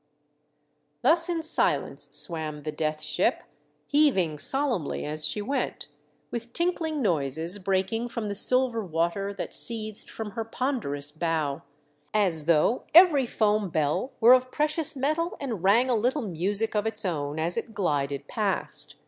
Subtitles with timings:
[1.03, 3.43] Thus in silence swam the Death Ship,
[3.85, 5.89] heaving solemnly as she went,
[6.31, 11.61] with tinkling noises breaking from the silver water that seethed from her ponderous bow,
[12.15, 16.87] as though every foam bell were of precious metal and rang a little music of
[16.87, 18.95] its own as it glided past.